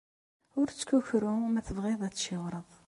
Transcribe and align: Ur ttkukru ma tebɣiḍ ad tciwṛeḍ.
Ur 0.59 0.67
ttkukru 0.69 1.33
ma 1.51 1.61
tebɣiḍ 1.67 2.01
ad 2.03 2.13
tciwṛeḍ. 2.13 2.69